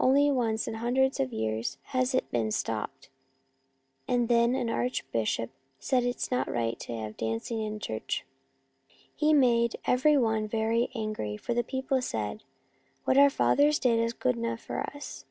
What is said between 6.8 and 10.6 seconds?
to Easter in Sevilla 73 have dancing in church. He made every one